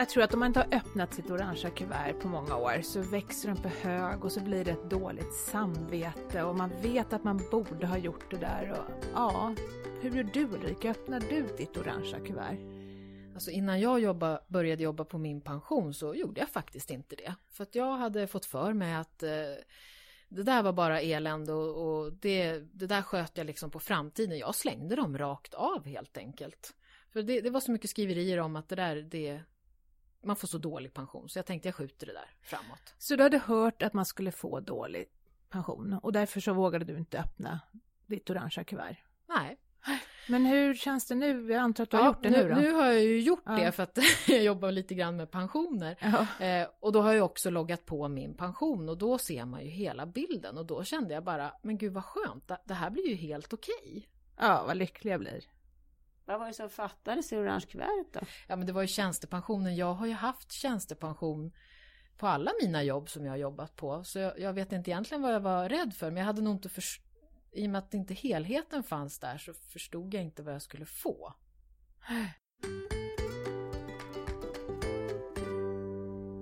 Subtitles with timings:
[0.00, 3.00] Jag tror att om man inte har öppnat sitt orangea kuvert på många år så
[3.00, 7.24] växer de på hög och så blir det ett dåligt samvete och man vet att
[7.24, 8.70] man borde ha gjort det där.
[8.70, 9.54] Och, ja,
[10.00, 10.90] hur gör du Ulrika?
[10.90, 12.58] Öppnar du ditt orangea kuvert?
[13.34, 17.34] Alltså innan jag jobba, började jobba på min pension så gjorde jag faktiskt inte det.
[17.50, 19.30] För att jag hade fått för mig att eh,
[20.28, 24.38] det där var bara elände och, och det, det där sköt jag liksom på framtiden.
[24.38, 26.74] Jag slängde dem rakt av helt enkelt.
[27.12, 29.40] För det, det var så mycket skriverier om att det där, det,
[30.22, 31.28] man får så dålig pension.
[31.28, 32.94] Så jag tänkte jag skjuter det där framåt.
[32.98, 35.08] Så du hade hört att man skulle få dålig
[35.50, 37.60] pension och därför så vågade du inte öppna
[38.06, 38.96] ditt orangea kuvert?
[39.28, 39.56] Nej.
[40.28, 41.52] Men hur känns det nu?
[41.52, 42.60] Jag antar att du har gjort det nu, nu då?
[42.60, 43.52] Nu har jag ju gjort Ja.
[43.52, 45.96] det för att jag jobbar lite grann med pensioner.
[46.38, 46.44] Ja.
[46.46, 49.70] Eh, och då har jag också loggat på min pension och då ser man ju
[49.70, 53.14] hela bilden och då kände jag bara, men gud vad skönt, det- här blir ju
[53.14, 54.08] helt okej.
[54.36, 55.44] ja, vad lycklig jag blir.
[56.28, 58.20] Vad var det som fattades i orange kuvertet då?
[58.46, 61.52] Ja men det var ju tjänstepensionen, jag har ju haft tjänstepension
[62.16, 64.04] på alla mina jobb som jag har jobbat på.
[64.04, 66.54] Så jag, jag vet inte egentligen vad jag var rädd för, men jag hade nog
[66.54, 67.06] inte förstått,
[67.52, 70.86] i och med att inte helheten fanns där så förstod jag inte vad jag skulle
[70.86, 71.34] få.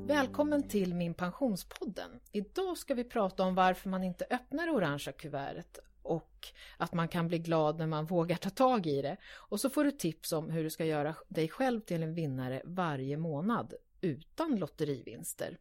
[0.06, 2.20] Välkommen till min pensionspodden.
[2.32, 7.08] Idag ska vi prata om varför man inte öppnar det orangea kuvertet och att man
[7.08, 9.16] kan bli glad när man vågar ta tag i det.
[9.26, 12.62] Och så får du tips om hur du ska göra dig själv till en vinnare
[12.64, 15.58] varje månad utan lotterivinster.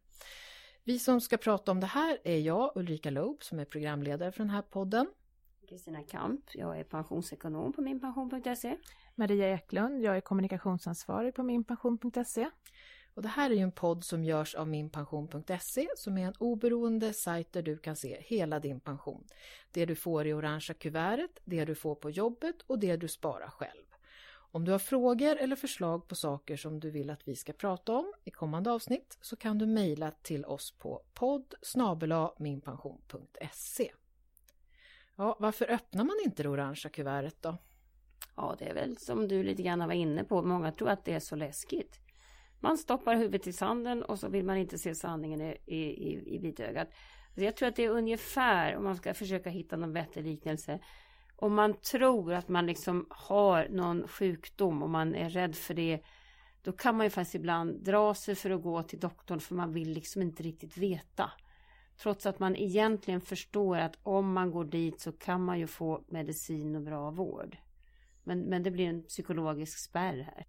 [0.84, 4.38] Vi som ska prata om det här är jag, Ulrika Loob, som är programledare för
[4.38, 5.06] den här podden.
[5.68, 8.76] Kristina Kamp, jag är pensionsekonom på minpension.se.
[9.14, 12.50] Maria Eklund, jag är kommunikationsansvarig på minpension.se.
[13.16, 17.12] Och det här är ju en podd som görs av minpension.se som är en oberoende
[17.12, 19.24] sajt där du kan se hela din pension.
[19.70, 23.50] Det du får i orangea kuvertet, det du får på jobbet och det du sparar
[23.50, 23.84] själv.
[24.28, 27.92] Om du har frågor eller förslag på saker som du vill att vi ska prata
[27.92, 31.54] om i kommande avsnitt så kan du mejla till oss på podd
[32.38, 33.92] minpension.se.
[35.16, 37.58] Ja, varför öppnar man inte det orangea kuvertet då?
[38.36, 40.42] Ja, det är väl som du lite grann var inne på.
[40.42, 42.00] Många tror att det är så läskigt.
[42.60, 46.34] Man stoppar huvudet i sanden och så vill man inte se sanningen i, i, i,
[46.34, 46.88] i vitögat.
[47.34, 50.80] Så jag tror att det är ungefär, om man ska försöka hitta någon bättre liknelse.
[51.36, 56.00] Om man tror att man liksom har någon sjukdom och man är rädd för det.
[56.62, 59.72] Då kan man ju faktiskt ibland dra sig för att gå till doktorn för man
[59.72, 61.30] vill liksom inte riktigt veta.
[61.96, 66.04] Trots att man egentligen förstår att om man går dit så kan man ju få
[66.08, 67.56] medicin och bra vård.
[68.24, 70.46] Men, men det blir en psykologisk spärr här.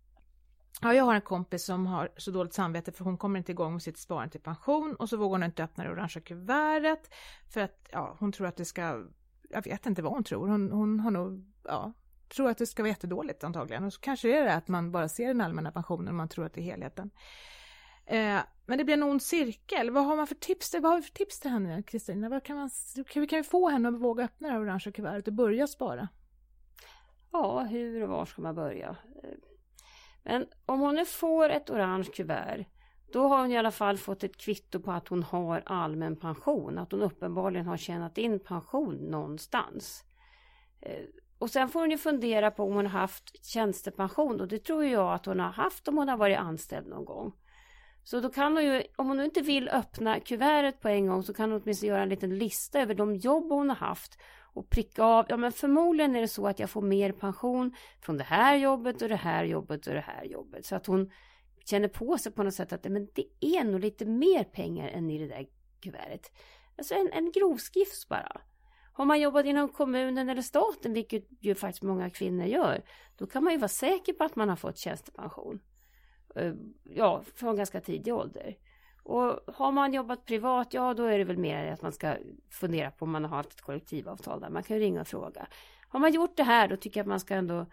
[0.82, 3.74] Ja, jag har en kompis som har så dåligt samvete för hon kommer inte igång
[3.74, 7.14] med sitt sparande till pension och så vågar hon inte öppna det orangea kuvertet
[7.50, 9.06] för att ja, hon tror att det ska,
[9.50, 11.94] jag vet inte vad hon tror, hon, hon har nog, ja,
[12.30, 14.92] tror att det ska vara jättedåligt antagligen och så kanske det är det att man
[14.92, 17.12] bara ser den allmänna pensionen och man tror att det är helheten.
[18.06, 19.92] Eh, men det blir en ond cirkel.
[19.92, 20.74] Vad har man för tips?
[20.74, 22.30] Vad har vi för tips till henne, Kristina?
[22.30, 22.70] Vad kan man,
[23.14, 26.08] hur kan vi få henne att våga öppna det här orangea kuvertet och börja spara?
[27.32, 28.96] Ja, hur och var ska man börja?
[30.28, 32.66] Men om hon nu får ett orange kuvert
[33.12, 36.78] då har hon i alla fall fått ett kvitto på att hon har allmän pension.
[36.78, 40.04] Att hon uppenbarligen har tjänat in pension någonstans.
[40.82, 41.06] Eh,
[41.40, 44.86] och sen får hon ju fundera på om hon har haft tjänstepension och det tror
[44.86, 47.34] jag att hon har haft om hon har varit anställd någon gång.
[48.04, 51.34] Så då kan hon ju, om hon inte vill öppna kuvertet på en gång så
[51.34, 54.20] kan hon åtminstone göra en liten lista över de jobb hon har haft
[54.58, 58.18] och pricka av, ja men förmodligen är det så att jag får mer pension från
[58.18, 60.66] det här jobbet och det här jobbet och det här jobbet.
[60.66, 61.12] Så att hon
[61.66, 63.26] känner på sig på något sätt att men det
[63.58, 65.48] är nog lite mer pengar än i det där
[65.82, 66.32] kuvertet.
[66.78, 68.42] Alltså en, en grovskiss bara.
[68.94, 72.84] Har man jobbat inom kommunen eller staten, vilket ju faktiskt många kvinnor gör,
[73.18, 75.60] då kan man ju vara säker på att man har fått tjänstepension.
[76.36, 76.54] Eh,
[76.84, 78.58] ja, från ganska tidig ålder.
[79.08, 82.16] Och har man jobbat privat, ja då är det väl mer att man ska
[82.50, 84.50] fundera på om man har haft ett kollektivavtal där.
[84.50, 85.48] Man kan ju ringa och fråga.
[85.88, 87.66] Har man gjort det här, då tycker jag att man ska ändå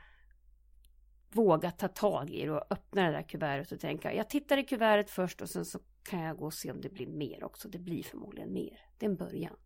[1.31, 4.65] våga ta tag i det och öppna det där kuvertet och tänka, jag tittar i
[4.65, 7.69] kuvertet först och sen så kan jag gå och se om det blir mer också.
[7.69, 8.81] Det blir förmodligen mer.
[8.99, 9.57] Det är en början.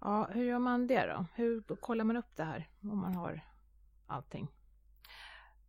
[0.00, 1.26] Ja, hur gör man det då?
[1.34, 3.40] Hur kollar man upp det här om man har
[4.06, 4.48] allting?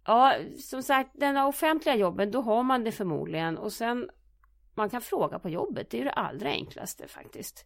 [0.06, 3.58] Ja, som sagt, denna offentliga jobben, då har man det förmodligen.
[3.58, 4.10] Och sen,
[4.80, 5.90] man kan fråga på jobbet.
[5.90, 7.66] Det är ju det allra enklaste faktiskt.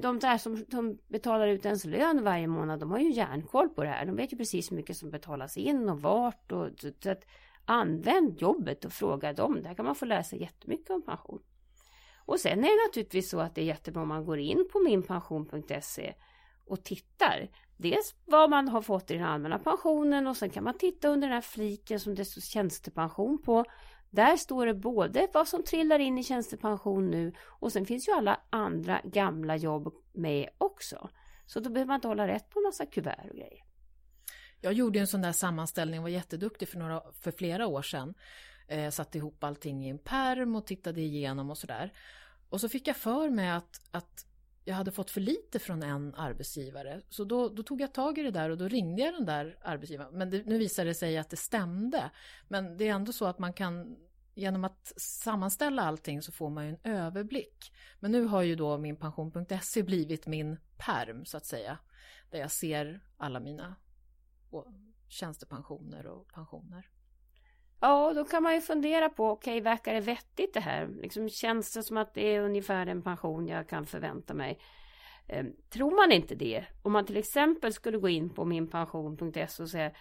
[0.00, 3.82] De där som de betalar ut ens lön varje månad, de har ju järnkoll på
[3.84, 4.06] det här.
[4.06, 6.52] De vet ju precis hur mycket som betalas in och vart.
[6.52, 7.26] Och, så, så att,
[7.64, 9.62] använd jobbet och fråga dem.
[9.62, 11.42] Där kan man få lära sig jättemycket om pension.
[12.26, 14.78] Och sen är det naturligtvis så att det är jättebra om man går in på
[14.78, 16.14] minpension.se
[16.66, 17.48] och tittar.
[17.76, 21.28] Dels vad man har fått i den allmänna pensionen och sen kan man titta under
[21.28, 23.64] den här fliken som det står tjänstepension på.
[24.16, 28.12] Där står det både vad som trillar in i tjänstepension nu och sen finns ju
[28.12, 31.10] alla andra gamla jobb med också.
[31.46, 33.64] Så då behöver man inte hålla rätt på en massa kuvert och grejer.
[34.60, 38.14] Jag gjorde en sån där sammanställning, och var jätteduktig för, några, för flera år sedan.
[38.68, 41.92] Eh, satte ihop allting i en perm och tittade igenom och sådär.
[42.48, 44.26] Och så fick jag för mig att, att
[44.64, 47.00] jag hade fått för lite från en arbetsgivare.
[47.08, 49.58] Så då, då, tog jag tag i det där och då ringde jag den där
[49.62, 50.18] arbetsgivaren.
[50.18, 52.10] Men det, nu visade det sig att det stämde.
[52.48, 53.96] Men det är ändå så att man kan
[54.36, 57.72] genom att sammanställa allting så får man ju en överblick.
[58.00, 61.78] Men nu har ju då min pension.se blivit min perm så att säga.
[62.30, 63.76] Där jag ser alla mina
[65.08, 66.88] tjänstepensioner och pensioner.
[67.80, 70.88] Ja, då kan man ju fundera på, okej, okay, verkar det vettigt det här?
[70.88, 74.58] Liksom, känns det som att det är ungefär den pension jag kan förvänta mig?
[75.26, 79.70] Eh, tror man inte det, om man till exempel skulle gå in på minpension.se och
[79.70, 79.92] säga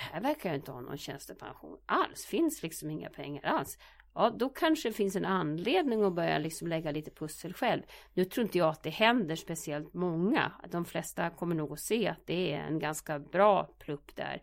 [0.00, 3.78] här verkar jag inte ha någon tjänstepension alls, finns liksom inga pengar alls.
[4.14, 7.82] Ja, då kanske det finns en anledning att börja liksom lägga lite pussel själv.
[8.14, 10.52] Nu tror inte jag att det händer speciellt många.
[10.70, 14.42] De flesta kommer nog att se att det är en ganska bra plupp där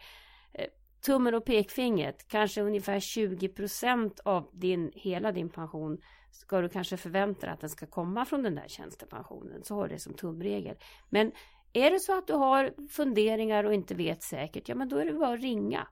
[0.53, 0.67] eh,
[1.05, 5.97] tummen och pekfingret, kanske ungefär 20 procent av din, hela din pension
[6.31, 9.63] ska du kanske förvänta dig att den ska komma från den där tjänstepensionen.
[9.63, 10.75] Så har det som tumregel.
[11.09, 11.31] Men
[11.75, 15.06] är det så att du har funderingar och inte vet säkert, ja men då är
[15.06, 15.88] det bara att ringa.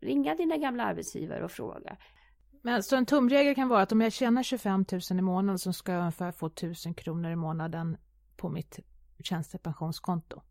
[0.00, 1.96] Ringa dina gamla arbetsgivare och fråga.
[2.62, 5.72] Men så en tumregel kan vara att om jag tjänar 25 000 i månaden så
[5.72, 7.96] ska jag ungefär få 1000 kronor i månaden
[8.36, 8.80] på mitt
[9.24, 10.42] tjänstepensionskonto.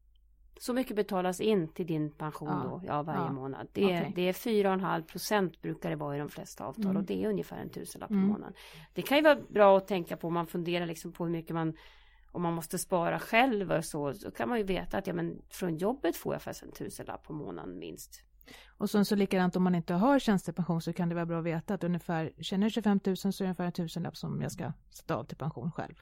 [0.60, 2.64] Så mycket betalas in till din pension ja.
[2.64, 3.32] då, ja varje ja.
[3.32, 3.68] månad.
[3.74, 4.12] Det är, okay.
[4.16, 6.98] det är 4,5 procent brukar det vara i de flesta avtal mm.
[6.98, 8.24] och det är ungefär en tusenlapp mm.
[8.24, 8.54] i månaden.
[8.94, 11.56] Det kan ju vara bra att tänka på om man funderar liksom på hur mycket
[11.56, 11.74] man
[12.32, 15.42] om man måste spara själv och så, så kan man ju veta att ja, men
[15.50, 18.24] från jobbet får jag faktiskt en tusenlapp på månaden minst.
[18.78, 21.46] Och sen så likadant om man inte har tjänstepension så kan det vara bra att
[21.46, 24.52] veta att ungefär, känner jag 25 000 så är det ungefär en tusenlapp som jag
[24.52, 26.02] ska sätta av till pension själv.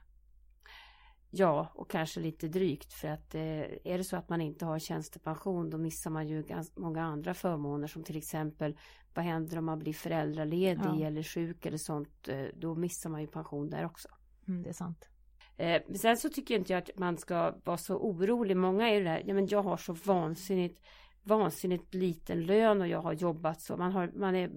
[1.31, 3.42] Ja, och kanske lite drygt för att eh,
[3.84, 7.34] är det så att man inte har tjänstepension då missar man ju ganska många andra
[7.34, 8.78] förmåner som till exempel
[9.14, 11.06] vad händer om man blir föräldraledig ja.
[11.06, 12.28] eller sjuk eller sånt.
[12.28, 14.10] Eh, då missar man ju pension där också.
[14.48, 15.10] Mm, det är sant.
[15.59, 18.57] Eh, sen så tycker jag inte att man ska vara så orolig.
[18.57, 20.81] Många är ju det här, ja men jag har så vansinnigt,
[21.23, 23.77] vansinnigt liten lön och jag har jobbat så.
[23.77, 24.51] Man, har, man är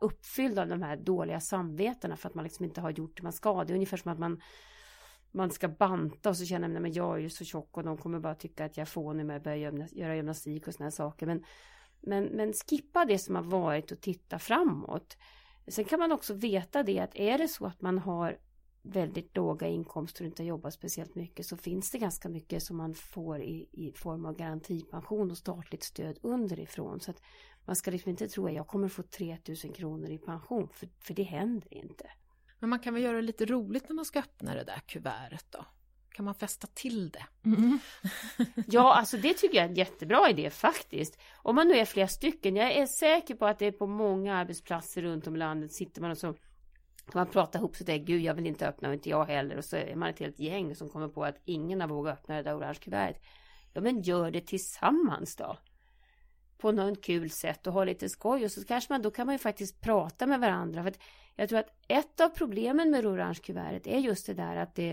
[0.00, 3.32] uppfylld av de här dåliga samvetena för att man liksom inte har gjort det man
[3.32, 3.64] ska.
[3.64, 4.40] Det är ungefär som att man
[5.34, 7.96] man ska banta och så känner man att jag är ju så tjock och de
[7.96, 11.26] kommer bara tycka att jag är fånig med att börja göra gymnastik och sådana saker.
[11.26, 11.44] Men,
[12.00, 15.16] men, men skippa det som har varit och titta framåt.
[15.68, 18.38] Sen kan man också veta det att är det så att man har
[18.82, 22.94] väldigt låga inkomster och inte jobbar speciellt mycket så finns det ganska mycket som man
[22.94, 27.00] får i, i form av garantipension och statligt stöd underifrån.
[27.00, 27.22] Så att
[27.64, 31.14] man ska liksom inte tro att jag kommer få 3000 kronor i pension för, för
[31.14, 32.10] det händer inte.
[32.58, 35.46] Men man kan väl göra det lite roligt när man ska öppna det där kuvertet
[35.50, 35.64] då?
[36.10, 37.26] Kan man fästa till det?
[37.44, 37.78] Mm.
[38.66, 41.18] ja, alltså det tycker jag är en jättebra idé faktiskt.
[41.34, 42.56] Om man nu är flera stycken.
[42.56, 46.00] Jag är säker på att det är på många arbetsplatser runt om i landet sitter
[46.00, 46.34] man och så
[47.14, 49.64] man pratar ihop sig där, gud jag vill inte öppna och inte jag heller och
[49.64, 52.42] så är man ett helt gäng som kommer på att ingen har vågat öppna det
[52.42, 53.22] där orange kuvertet.
[53.72, 55.56] Ja men gör det tillsammans då.
[56.58, 59.34] På något kul sätt och ha lite skoj och så kanske man då kan man
[59.34, 60.82] ju faktiskt prata med varandra.
[60.82, 60.98] För att
[61.36, 64.74] jag tror att ett av problemen med det orange kuvertet är just det där att
[64.74, 64.90] det,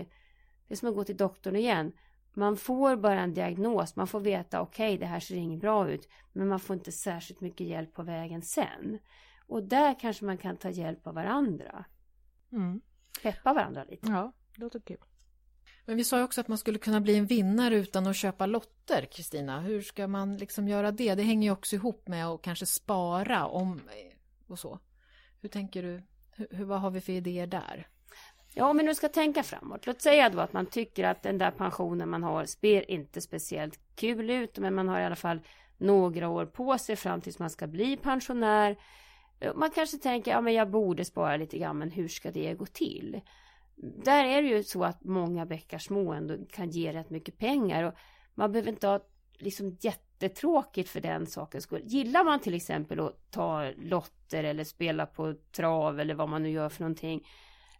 [0.68, 1.92] det är som att gå till doktorn igen.
[2.34, 5.90] Man får bara en diagnos, man får veta okej okay, det här ser inget bra
[5.90, 6.08] ut.
[6.32, 8.98] Men man får inte särskilt mycket hjälp på vägen sen.
[9.46, 11.84] Och där kanske man kan ta hjälp av varandra.
[12.52, 12.80] Mm.
[13.22, 14.06] Peppa varandra lite.
[14.06, 14.98] Ja, det låter kul.
[15.84, 18.46] Men vi sa ju också att man skulle kunna bli en vinnare utan att köpa
[18.46, 19.60] lotter, Kristina.
[19.60, 21.14] Hur ska man liksom göra det?
[21.14, 23.80] Det hänger ju också ihop med att kanske spara om
[24.46, 24.78] och så.
[25.40, 26.02] Hur tänker du
[26.32, 27.88] hur, vad har vi för idéer där?
[28.54, 29.86] Ja, om vi nu ska tänka framåt.
[29.86, 33.80] Låt säga då att man tycker att den där pensionen man har ser inte speciellt
[33.94, 35.40] kul ut, men man har i alla fall
[35.78, 38.76] några år på sig fram tills man ska bli pensionär.
[39.54, 42.66] Man kanske tänker, ja men jag borde spara lite grann, men hur ska det gå
[42.66, 43.20] till?
[44.04, 47.84] Där är det ju så att många bäckar små ändå kan ge rätt mycket pengar
[47.84, 47.94] och
[48.34, 49.00] man behöver inte ha
[49.38, 51.82] liksom jättetråkigt för den sakens skull.
[51.84, 56.50] Gillar man till exempel att ta lotter eller spela på trav eller vad man nu
[56.50, 57.26] gör för någonting.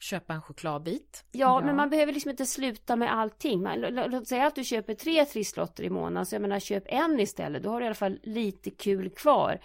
[0.00, 1.24] Köpa en chokladbit.
[1.32, 1.66] Ja, ja.
[1.66, 3.62] men man behöver liksom inte sluta med allting.
[3.62, 7.20] Man, låt säga att du köper tre trisslotter i månaden, så jag menar köp en
[7.20, 7.62] istället.
[7.62, 9.60] Då har du i alla fall lite kul kvar.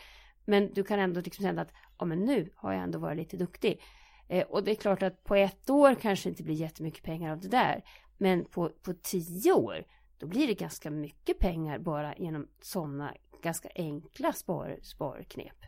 [0.46, 3.38] Men du kan ändå liksom känna att, ja men nu har jag ändå varit lite
[3.38, 3.82] duktig.
[4.28, 7.40] Eh, och det är klart att på ett år kanske inte blir jättemycket pengar av
[7.40, 7.84] det där.
[8.18, 9.86] Men på, på tio år,
[10.18, 15.66] då blir det ganska mycket pengar bara genom sådana ganska enkla spar, sparknep.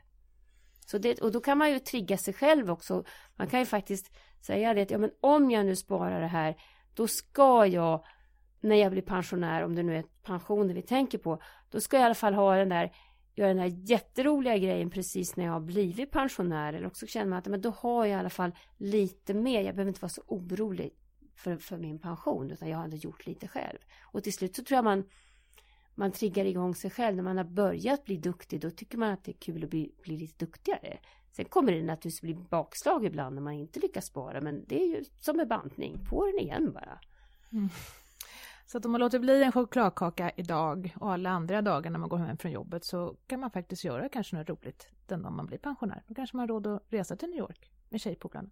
[0.86, 3.04] Så det, och då kan man ju trigga sig själv också.
[3.36, 6.58] Man kan ju faktiskt säga det att ja, men om jag nu sparar det här,
[6.94, 8.06] då ska jag
[8.62, 11.42] när jag blir pensionär, om det nu är pensionen vi tänker på,
[11.72, 12.92] då ska jag i alla fall ha den där
[13.38, 16.74] göra den här jätteroliga grejen precis när jag har blivit pensionär.
[16.74, 19.62] Eller också känner man att men då har jag i alla fall lite mer.
[19.62, 20.94] Jag behöver inte vara så orolig
[21.36, 23.78] för, för min pension utan jag har ändå gjort lite själv.
[24.02, 25.04] Och till slut så tror jag man
[26.00, 27.16] man triggar igång sig själv.
[27.16, 29.92] När man har börjat bli duktig då tycker man att det är kul att bli,
[30.04, 30.98] bli lite duktigare.
[31.32, 34.88] Sen kommer det naturligtvis bli bakslag ibland när man inte lyckas spara men det är
[34.88, 37.00] ju som med bantning, på den igen bara.
[37.52, 37.70] Mm.
[38.68, 42.10] Så att om man låter bli en chokladkaka idag och alla andra dagar när man
[42.10, 45.46] går hem från jobbet så kan man faktiskt göra kanske något roligt den dag man
[45.46, 46.04] blir pensionär.
[46.08, 48.50] Då kanske man har råd att resa till New York med tjejpolarna.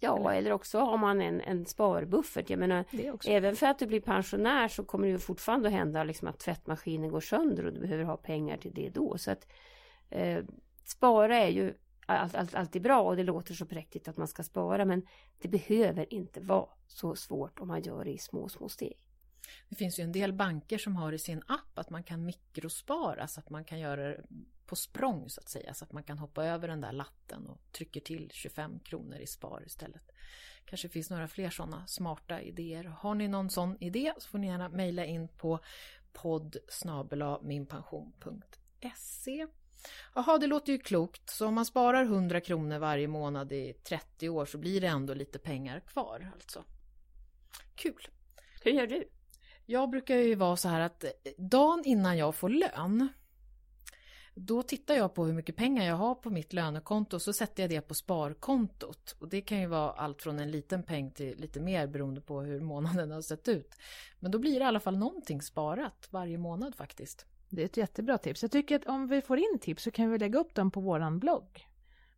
[0.00, 2.50] Ja, eller, eller också har man en, en sparbuffert.
[2.50, 2.84] Jag menar,
[3.26, 6.38] även för att du blir pensionär så kommer det ju fortfarande att hända liksom att
[6.38, 9.18] tvättmaskinen går sönder och du behöver ha pengar till det då.
[9.18, 9.46] Så att
[10.10, 10.44] eh,
[10.84, 11.74] spara är ju
[12.06, 15.02] allt, allt, alltid bra och det låter så präktigt att man ska spara men
[15.38, 19.07] det behöver inte vara så svårt om man gör det i små, små steg.
[19.68, 23.28] Det finns ju en del banker som har i sin app att man kan mikrospara
[23.28, 24.24] så att man kan göra det
[24.66, 25.74] på språng så att säga.
[25.74, 29.26] Så att man kan hoppa över den där latten och trycker till 25 kronor i
[29.26, 30.12] spar istället.
[30.64, 32.84] Kanske finns några fler sådana smarta idéer.
[32.84, 35.60] Har ni någon sån idé så får ni gärna mejla in på
[36.12, 36.56] podd
[37.42, 39.46] minpension.se
[40.14, 41.30] Jaha, det låter ju klokt.
[41.30, 45.14] Så om man sparar 100 kronor varje månad i 30 år så blir det ändå
[45.14, 46.64] lite pengar kvar alltså.
[47.74, 48.08] Kul!
[48.62, 49.08] Hur gör du?
[49.70, 53.08] Jag brukar ju vara så här att eh, dagen innan jag får lön
[54.34, 57.62] då tittar jag på hur mycket pengar jag har på mitt lönekonto och så sätter
[57.62, 59.16] jag det på sparkontot.
[59.20, 62.40] Och det kan ju vara allt från en liten peng till lite mer beroende på
[62.40, 63.74] hur månaden har sett ut.
[64.20, 67.26] Men då blir det i alla fall någonting sparat varje månad faktiskt.
[67.48, 68.42] Det är ett jättebra tips.
[68.42, 70.80] Jag tycker att om vi får in tips så kan vi lägga upp dem på
[70.80, 71.68] våran blogg.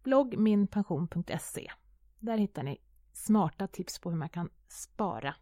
[0.02, 1.70] bloggminpension.se
[2.18, 2.78] Där hittar ni
[3.12, 5.34] smarta tips på hur man kan spara.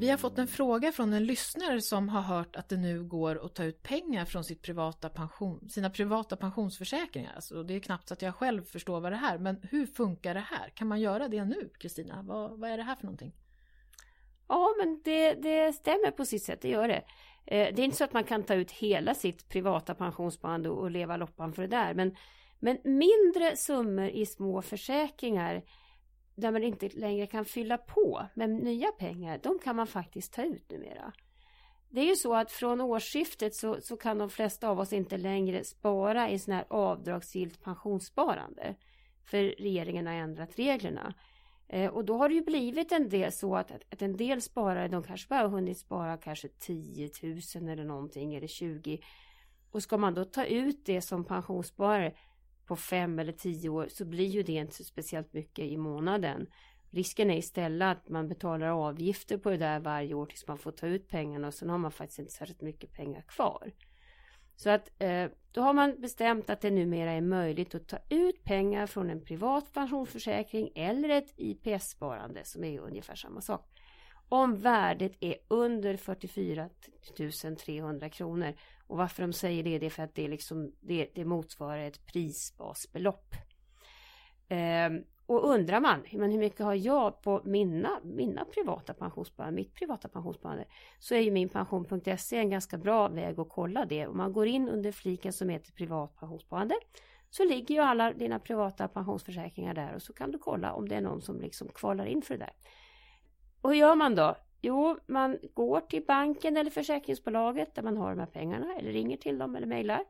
[0.00, 3.46] Vi har fått en fråga från en lyssnare som har hört att det nu går
[3.46, 7.32] att ta ut pengar från sitt privata pension, sina privata pensionsförsäkringar.
[7.34, 10.34] Alltså det är knappt så att jag själv förstår vad det är, men hur funkar
[10.34, 10.70] det här?
[10.74, 12.22] Kan man göra det nu, Kristina?
[12.22, 13.32] Vad, vad är det här för någonting?
[14.48, 17.04] Ja, men det, det stämmer på sitt sätt, det gör det.
[17.46, 20.90] Eh, det är inte så att man kan ta ut hela sitt privata pensionssparande och
[20.90, 22.16] leva loppan för det där, men,
[22.58, 25.62] men mindre summor i små försäkringar
[26.40, 30.42] där man inte längre kan fylla på med nya pengar, de kan man faktiskt ta
[30.42, 31.12] ut numera.
[31.90, 35.16] Det är ju så att från årsskiftet så, så kan de flesta av oss inte
[35.16, 38.74] längre spara i sån här avdragsgillt pensionssparande.
[39.24, 41.14] För regeringen har ändrat reglerna.
[41.68, 44.88] Eh, och då har det ju blivit en del så att, att en del sparare,
[44.88, 49.00] de kanske bara har hunnit spara kanske 10 000 eller någonting, eller 20.
[49.70, 52.14] Och ska man då ta ut det som pensionssparare
[52.70, 56.46] på fem eller tio år så blir ju det inte så speciellt mycket i månaden.
[56.90, 60.72] Risken är istället att man betalar avgifter på det där varje år tills man får
[60.72, 63.72] ta ut pengarna och sen har man faktiskt inte särskilt mycket pengar kvar.
[64.56, 68.44] Så att eh, då har man bestämt att det numera är möjligt att ta ut
[68.44, 73.79] pengar från en privat pensionsförsäkring eller ett IPS-sparande som är ungefär samma sak.
[74.32, 76.68] Om värdet är under 44
[77.64, 78.54] 300 kronor
[78.86, 82.06] och varför de säger det, det är för att det, liksom, det, det motsvarar ett
[82.06, 83.34] prisbasbelopp.
[84.48, 89.74] Ehm, och undrar man, men hur mycket har jag på mina, mina privata pensionssparande, mitt
[89.74, 90.64] privata pensionssparande,
[90.98, 94.06] så är ju minpension.se en ganska bra väg att kolla det.
[94.06, 96.74] Om man går in under fliken som heter privat pensionssparande
[97.30, 100.94] så ligger ju alla dina privata pensionsförsäkringar där och så kan du kolla om det
[100.94, 102.52] är någon som liksom kvalar in för det där.
[103.60, 104.36] Och hur gör man då?
[104.60, 109.16] Jo, man går till banken eller försäkringsbolaget där man har de här pengarna eller ringer
[109.16, 110.04] till dem eller mejlar.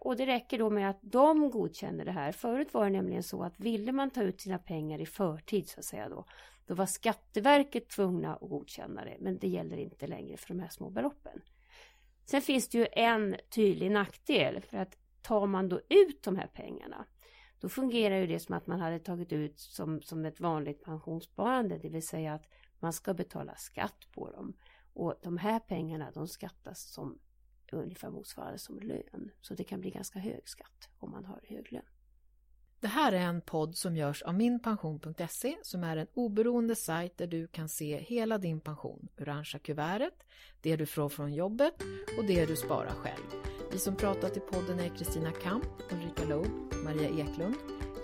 [0.00, 2.32] Och det räcker då med att de godkänner det här.
[2.32, 5.80] Förut var det nämligen så att ville man ta ut sina pengar i förtid så
[5.80, 6.24] att säga då,
[6.66, 9.16] då var Skatteverket tvungna att godkänna det.
[9.20, 11.42] Men det gäller inte längre för de här små beloppen.
[12.24, 16.46] Sen finns det ju en tydlig nackdel för att tar man då ut de här
[16.46, 17.06] pengarna
[17.60, 21.78] då fungerar ju det som att man hade tagit ut som, som ett vanligt pensionssparande,
[21.78, 22.46] det vill säga att
[22.80, 24.54] man ska betala skatt på dem.
[24.92, 27.18] Och de här pengarna de skattas som
[27.72, 29.30] ungefär motsvarande som lön.
[29.40, 31.82] Så det kan bli ganska hög skatt om man har hög lön.
[32.80, 37.26] Det här är en podd som görs av minpension.se som är en oberoende sajt där
[37.26, 40.24] du kan se hela din pension, orangea kuvertet,
[40.60, 41.74] det du får från jobbet
[42.18, 43.26] och det du sparar själv.
[43.72, 47.56] Vi som pratat i podden är Kristina Kamp, Ulrika Loob, Maria Eklund.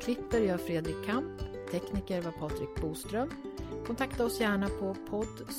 [0.02, 1.40] Klipper gör Fredrik Kamp,
[1.70, 3.53] tekniker var Patrik Boström
[3.86, 5.52] Kontakta oss gärna på podd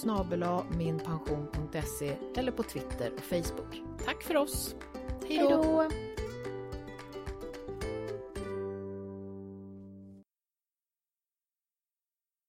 [0.77, 3.81] minpension.se eller på Twitter och Facebook.
[4.05, 4.75] Tack för oss!
[5.27, 5.89] Hej då!